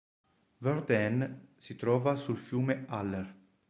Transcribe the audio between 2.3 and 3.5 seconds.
fiume Aller.